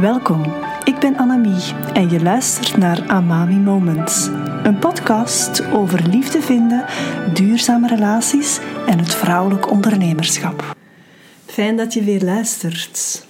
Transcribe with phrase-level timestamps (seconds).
[0.00, 0.42] Welkom,
[0.84, 4.26] ik ben Annemie en je luistert naar Amami Moments.
[4.62, 6.84] Een podcast over liefde vinden,
[7.34, 10.76] duurzame relaties en het vrouwelijk ondernemerschap.
[11.46, 13.26] Fijn dat je weer luistert.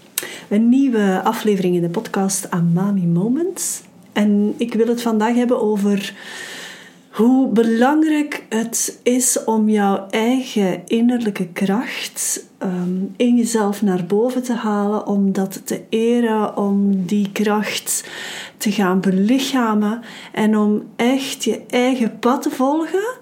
[0.49, 3.83] Een nieuwe aflevering in de podcast Amami Moments.
[4.13, 6.15] En ik wil het vandaag hebben over
[7.15, 14.53] hoe belangrijk het is om jouw eigen innerlijke kracht ehm, in jezelf naar boven te
[14.53, 18.09] halen, om dat te eren, om die kracht
[18.57, 20.01] te gaan belichamen
[20.33, 23.15] en om echt je eigen pad te volgen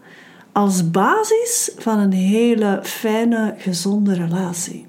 [0.53, 4.87] als basis van een hele fijne, gezonde relatie.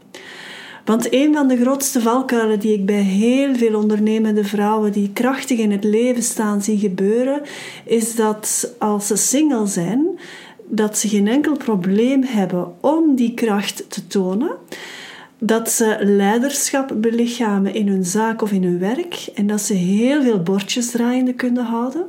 [0.85, 5.59] Want een van de grootste valkuilen die ik bij heel veel ondernemende vrouwen die krachtig
[5.59, 7.41] in het leven staan zie gebeuren,
[7.85, 10.19] is dat als ze single zijn,
[10.65, 14.51] dat ze geen enkel probleem hebben om die kracht te tonen.
[15.37, 20.21] Dat ze leiderschap belichamen in hun zaak of in hun werk en dat ze heel
[20.21, 22.05] veel bordjes draaiende kunnen houden.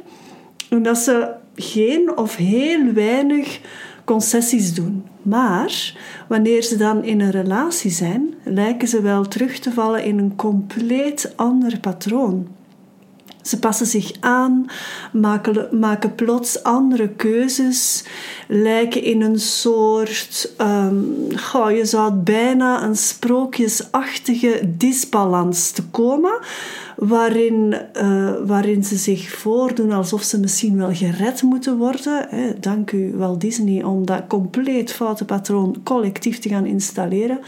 [0.71, 3.61] En dat ze geen of heel weinig
[4.05, 5.05] concessies doen.
[5.23, 5.97] Maar
[6.29, 10.37] wanneer ze dan in een relatie zijn, lijken ze wel terug te vallen in een
[10.37, 12.49] compleet ander patroon.
[13.43, 14.67] Ze passen zich aan,
[15.71, 18.05] maken, plots andere keuzes,
[18.49, 21.17] lijken in een soort, um,
[21.75, 26.39] je zou bijna een sprookjesachtige disbalans te komen,
[26.97, 32.27] waarin, uh, waarin ze zich voordoen alsof ze misschien wel gered moeten worden.
[32.29, 32.59] Hè.
[32.61, 37.39] Dank u wel Disney om dat compleet foute patroon collectief te gaan installeren.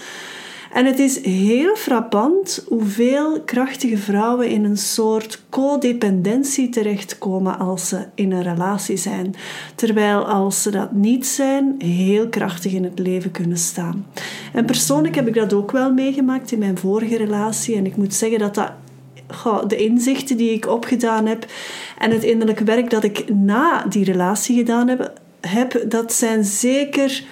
[0.76, 8.06] En het is heel frappant hoeveel krachtige vrouwen in een soort codependentie terechtkomen als ze
[8.14, 9.34] in een relatie zijn.
[9.74, 14.06] Terwijl als ze dat niet zijn, heel krachtig in het leven kunnen staan.
[14.52, 17.76] En persoonlijk heb ik dat ook wel meegemaakt in mijn vorige relatie.
[17.76, 18.72] En ik moet zeggen dat dat
[19.66, 21.46] de inzichten die ik opgedaan heb
[21.98, 27.24] en het innerlijke werk dat ik na die relatie gedaan heb, heb dat zijn zeker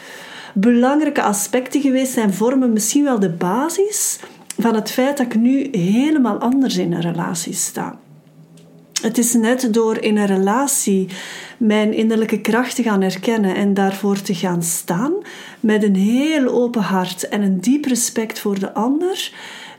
[0.55, 4.19] belangrijke aspecten geweest zijn, vormen misschien wel de basis
[4.59, 7.99] van het feit dat ik nu helemaal anders in een relatie sta.
[9.05, 11.09] Het is net door in een relatie
[11.59, 15.13] mijn innerlijke kracht te gaan herkennen en daarvoor te gaan staan,
[15.61, 19.33] met een heel open hart en een diep respect voor de ander,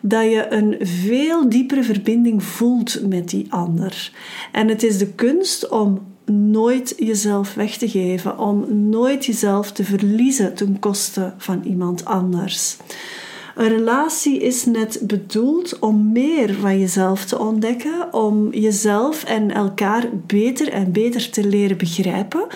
[0.08, 4.12] dat je een veel diepere verbinding voelt met die ander.
[4.52, 6.00] En het is de kunst om
[6.32, 12.78] nooit jezelf weg te geven, om nooit jezelf te verliezen ten koste van iemand anders.
[13.56, 20.10] Een relatie is net bedoeld om meer van jezelf te ontdekken, om jezelf en elkaar
[20.28, 22.48] beter en beter te leren begrijpen,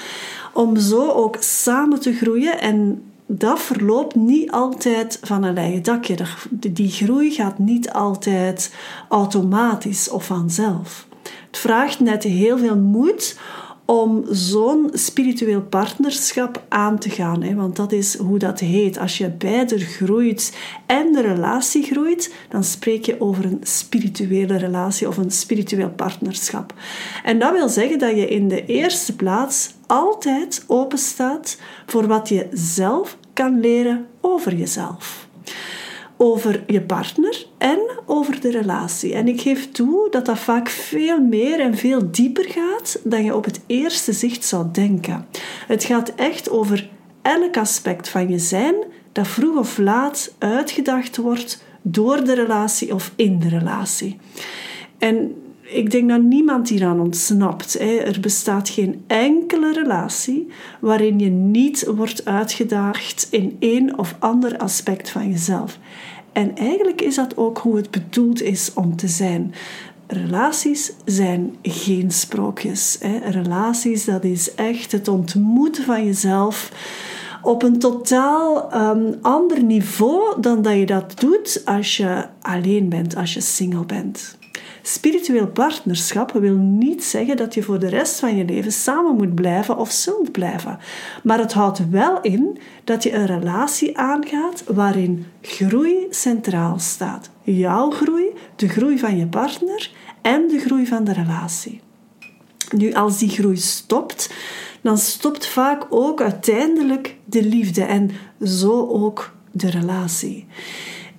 [0.53, 6.15] om zo ook samen te groeien en dat verloopt niet altijd van een eigen dakje.
[6.49, 8.73] Die groei gaat niet altijd
[9.09, 11.07] automatisch of vanzelf.
[11.47, 13.37] Het vraagt net heel veel moed
[13.85, 17.43] om zo'n spiritueel partnerschap aan te gaan.
[17.43, 17.55] Hè?
[17.55, 18.99] Want dat is hoe dat heet.
[18.99, 25.07] Als je beide groeit en de relatie groeit, dan spreek je over een spirituele relatie
[25.07, 26.73] of een spiritueel partnerschap.
[27.23, 32.29] En dat wil zeggen dat je in de eerste plaats altijd open staat voor wat
[32.29, 35.27] je zelf kan leren over jezelf
[36.21, 39.13] over je partner en over de relatie.
[39.13, 43.35] En ik geef toe dat dat vaak veel meer en veel dieper gaat dan je
[43.35, 45.25] op het eerste zicht zou denken.
[45.67, 46.89] Het gaat echt over
[47.21, 48.75] elk aspect van je zijn
[49.11, 54.17] dat vroeg of laat uitgedacht wordt door de relatie of in de relatie.
[54.97, 55.35] En
[55.71, 57.79] ik denk dat niemand hieraan ontsnapt.
[57.79, 60.47] Er bestaat geen enkele relatie
[60.79, 65.77] waarin je niet wordt uitgedaagd in één of ander aspect van jezelf.
[66.31, 69.53] En eigenlijk is dat ook hoe het bedoeld is om te zijn.
[70.07, 72.97] Relaties zijn geen sprookjes.
[73.29, 76.71] Relaties, dat is echt het ontmoeten van jezelf
[77.41, 83.15] op een totaal um, ander niveau dan dat je dat doet als je alleen bent,
[83.15, 84.37] als je single bent.
[84.91, 89.35] Spiritueel partnerschap wil niet zeggen dat je voor de rest van je leven samen moet
[89.35, 90.79] blijven of zult blijven.
[91.23, 97.29] Maar het houdt wel in dat je een relatie aangaat waarin groei centraal staat.
[97.43, 98.25] Jouw groei,
[98.55, 99.91] de groei van je partner
[100.21, 101.81] en de groei van de relatie.
[102.71, 104.33] Nu, als die groei stopt,
[104.81, 108.11] dan stopt vaak ook uiteindelijk de liefde en
[108.43, 110.47] zo ook de relatie.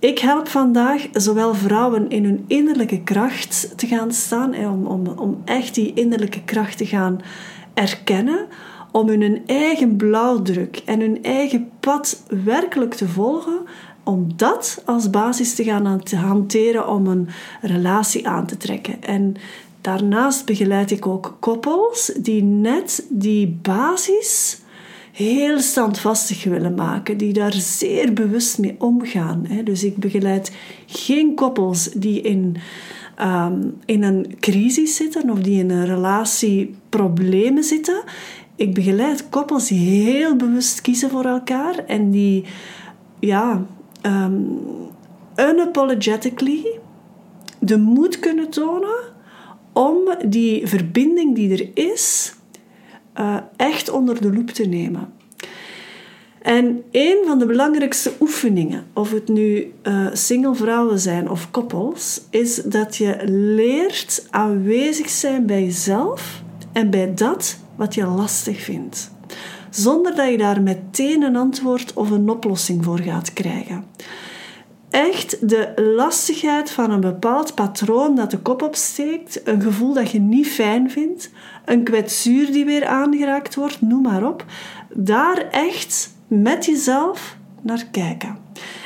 [0.01, 5.43] Ik help vandaag zowel vrouwen in hun innerlijke kracht te gaan staan, om, om, om
[5.45, 7.21] echt die innerlijke kracht te gaan
[7.75, 8.47] erkennen,
[8.91, 13.59] om hun eigen blauwdruk en hun eigen pad werkelijk te volgen,
[14.03, 17.29] om dat als basis te gaan hanteren om een
[17.61, 19.03] relatie aan te trekken.
[19.03, 19.35] En
[19.81, 24.61] daarnaast begeleid ik ook koppels die net die basis
[25.13, 29.47] heel standvastig willen maken, die daar zeer bewust mee omgaan.
[29.65, 30.53] Dus ik begeleid
[30.87, 32.57] geen koppels die in,
[33.17, 38.03] ehm, in een crisis zitten of die in een relatie problemen zitten.
[38.57, 42.45] Ik begeleid koppels die heel bewust kiezen voor elkaar en die
[43.19, 43.67] ja,
[44.03, 44.59] um,
[45.37, 46.79] unapologetically
[47.59, 48.99] de moed kunnen tonen
[49.73, 49.97] om
[50.29, 52.35] die verbinding die er is
[53.17, 55.13] uh, echt onder de loep te nemen.
[56.43, 62.21] En een van de belangrijkste oefeningen, of het nu uh, single vrouwen zijn of koppels,
[62.31, 63.17] is dat je
[63.57, 66.43] leert aanwezig zijn bij jezelf
[66.73, 69.11] en bij dat wat je lastig vindt.
[69.71, 73.85] Zonder dat je daar meteen een antwoord of een oplossing voor gaat krijgen.
[74.91, 80.21] Echt de lastigheid van een bepaald patroon dat de kop opsteekt, een gevoel dat je
[80.21, 81.31] niet fijn vindt,
[81.65, 84.45] een kwetsuur die weer aangeraakt wordt, noem maar op.
[84.95, 88.37] Daar echt met jezelf naar kijken.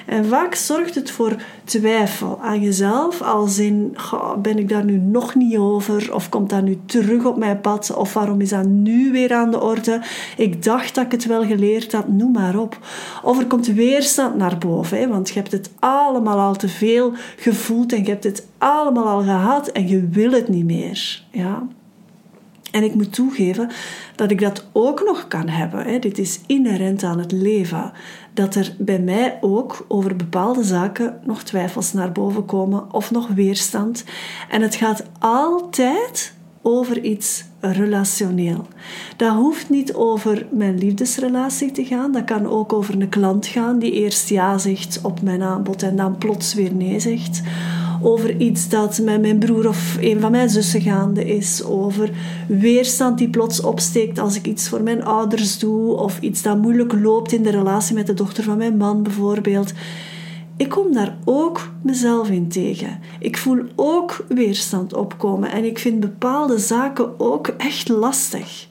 [0.06, 3.96] En vaak zorgt het voor twijfel aan jezelf, als in
[4.42, 7.94] ben ik daar nu nog niet over, of komt dat nu terug op mijn pad,
[7.96, 10.02] of waarom is dat nu weer aan de orde?
[10.36, 12.78] Ik dacht dat ik het wel geleerd had, noem maar op.
[13.22, 17.12] Of er komt weerstand naar boven, hè, want je hebt het allemaal al te veel
[17.36, 21.22] gevoeld en je hebt het allemaal al gehad en je wil het niet meer.
[21.30, 21.66] Ja.
[22.74, 23.70] En ik moet toegeven
[24.14, 25.84] dat ik dat ook nog kan hebben.
[25.84, 25.98] Hè.
[25.98, 27.92] Dit is inherent aan het leven.
[28.32, 33.28] Dat er bij mij ook over bepaalde zaken nog twijfels naar boven komen of nog
[33.28, 34.04] weerstand.
[34.48, 38.66] En het gaat altijd over iets relationeel.
[39.16, 42.12] Dat hoeft niet over mijn liefdesrelatie te gaan.
[42.12, 45.96] Dat kan ook over een klant gaan die eerst ja zegt op mijn aanbod en
[45.96, 47.42] dan plots weer nee zegt
[48.04, 52.10] over iets dat met mijn broer of een van mijn zussen gaande is, over
[52.48, 56.92] weerstand die plots opsteekt als ik iets voor mijn ouders doe, of iets dat moeilijk
[56.92, 59.72] loopt in de relatie met de dochter van mijn man bijvoorbeeld.
[60.56, 63.00] Ik kom daar ook mezelf in tegen.
[63.18, 68.66] Ik voel ook weerstand opkomen en ik vind bepaalde zaken ook echt lastig.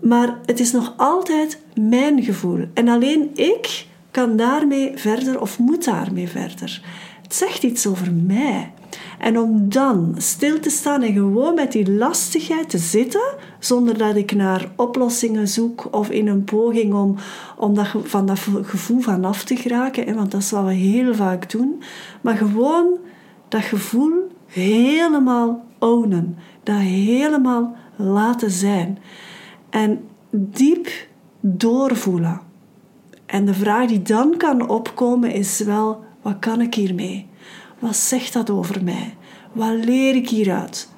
[0.00, 5.84] Maar het is nog altijd mijn gevoel en alleen ik kan daarmee verder of moet
[5.84, 6.82] daarmee verder.
[7.26, 8.72] Het zegt iets over mij.
[9.18, 14.16] En om dan stil te staan en gewoon met die lastigheid te zitten, zonder dat
[14.16, 17.16] ik naar oplossingen zoek of in een poging om,
[17.56, 21.50] om dat, van dat gevoel vanaf te geraken, want dat is wat we heel vaak
[21.50, 21.82] doen,
[22.20, 22.98] maar gewoon
[23.48, 24.12] dat gevoel
[24.46, 28.98] helemaal ownen, dat helemaal laten zijn.
[29.70, 30.00] En
[30.30, 30.88] diep
[31.40, 32.40] doorvoelen.
[33.26, 37.26] En de vraag die dan kan opkomen is wel wat kan ik hiermee?
[37.78, 39.14] Wat zegt dat over mij?
[39.52, 40.88] Wat leer ik hieruit?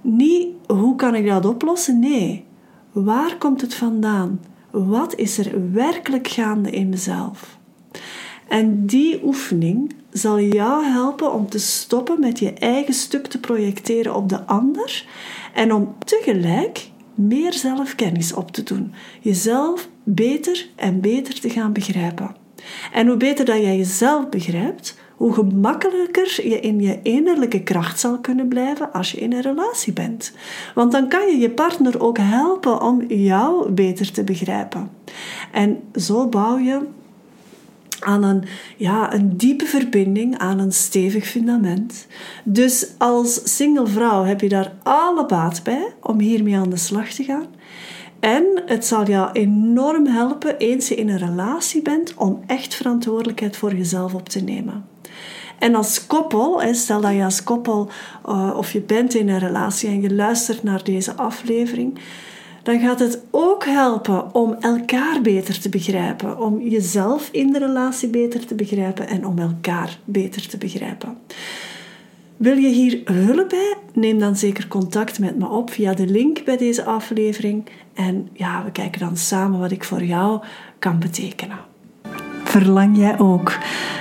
[0.00, 1.98] Niet hoe kan ik dat oplossen?
[1.98, 2.44] Nee.
[2.92, 4.40] Waar komt het vandaan?
[4.70, 7.58] Wat is er werkelijk gaande in mezelf?
[8.48, 14.14] En die oefening zal jou helpen om te stoppen met je eigen stuk te projecteren
[14.14, 15.06] op de ander
[15.54, 18.92] en om tegelijk meer zelfkennis op te doen.
[19.20, 22.39] Jezelf beter en beter te gaan begrijpen.
[22.92, 28.18] En hoe beter dat jij jezelf begrijpt, hoe gemakkelijker je in je innerlijke kracht zal
[28.18, 30.32] kunnen blijven als je in een relatie bent.
[30.74, 34.90] Want dan kan je je partner ook helpen om jou beter te begrijpen.
[35.52, 36.80] En zo bouw je
[38.00, 38.44] aan een,
[38.76, 42.06] ja, een diepe verbinding, aan een stevig fundament.
[42.44, 47.08] Dus als single vrouw heb je daar alle baat bij om hiermee aan de slag
[47.08, 47.46] te gaan.
[48.20, 53.56] En het zal jou enorm helpen eens je in een relatie bent om echt verantwoordelijkheid
[53.56, 54.84] voor jezelf op te nemen.
[55.58, 57.88] En als koppel, stel dat je als koppel
[58.28, 61.98] uh, of je bent in een relatie en je luistert naar deze aflevering,
[62.62, 68.08] dan gaat het ook helpen om elkaar beter te begrijpen, om jezelf in de relatie
[68.08, 71.18] beter te begrijpen en om elkaar beter te begrijpen.
[72.40, 73.76] Wil je hier hulp bij?
[73.94, 77.66] Neem dan zeker contact met me op via de link bij deze aflevering.
[77.94, 80.42] En ja, we kijken dan samen wat ik voor jou
[80.78, 81.58] kan betekenen.
[82.44, 83.58] Verlang jij ook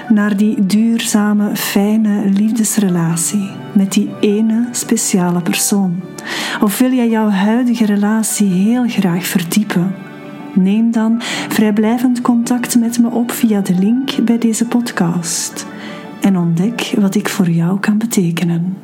[0.10, 6.02] naar die duurzame, fijne liefdesrelatie met die ene speciale persoon?
[6.62, 9.96] Of wil jij jouw huidige relatie heel graag verdiepen?
[10.54, 15.68] Neem dan vrijblijvend contact met me op via de link bij deze podcast
[16.22, 18.78] en ontdek wat ik voor jou kan betekenen.